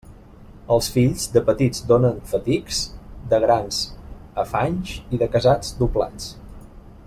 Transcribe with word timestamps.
Els 0.75 0.87
fills, 0.93 1.25
de 1.35 1.43
petits 1.49 1.83
donen 1.91 2.17
fatics; 2.31 2.81
de 3.35 3.41
grans, 3.45 3.83
afanys, 4.45 4.95
i 5.15 5.21
de 5.25 5.29
casats, 5.37 5.77
doblats. 5.83 6.33